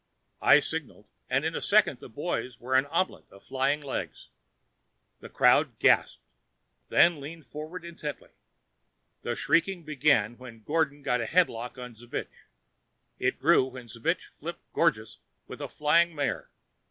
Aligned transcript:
I 0.41 0.61
signaled 0.61 1.05
and 1.29 1.45
in 1.45 1.55
a 1.55 1.61
second 1.61 1.99
the 1.99 2.09
boys 2.09 2.59
were 2.59 2.73
an 2.73 2.87
omelet 2.87 3.25
of 3.29 3.43
flying 3.43 3.81
legs. 3.81 4.29
The 5.19 5.29
crowd 5.29 5.77
gasped, 5.77 6.23
then 6.89 7.21
leaned 7.21 7.45
forward 7.45 7.85
intently. 7.85 8.31
The 9.21 9.35
shrieking 9.35 9.83
began 9.83 10.39
when 10.39 10.63
Gordon 10.63 11.03
got 11.03 11.21
a 11.21 11.25
headlock 11.27 11.77
on 11.77 11.93
Zbich. 11.93 12.47
It 13.19 13.37
grew 13.37 13.63
when 13.65 13.85
Zbich 13.87 14.31
flipped 14.39 14.73
Gorgeous 14.73 15.19
with 15.45 15.61
a 15.61 15.69
flying 15.69 16.15
mare. 16.15 16.49